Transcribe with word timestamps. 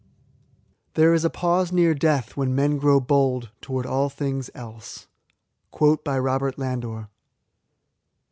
"There 0.95 1.13
is 1.13 1.23
a 1.23 1.29
pause 1.29 1.71
near 1.71 1.93
death 1.93 2.35
when 2.35 2.55
men 2.55 2.77
grow 2.79 2.99
bold 2.99 3.51
Toward 3.61 3.85
aU 3.85 4.09
things 4.09 4.49
else." 4.55 5.05
Robxrt 5.71 6.57
Landor. 6.57 7.09